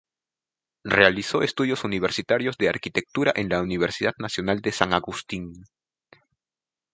Realizó 0.95 1.43
estudios 1.43 1.83
universitarios 1.83 2.57
de 2.57 2.67
Arquitectura 2.69 3.33
en 3.35 3.49
la 3.49 3.61
Universidad 3.61 4.13
Nacional 4.17 4.59
de 4.61 4.71
San 4.71 4.95
Agustín. 4.95 5.53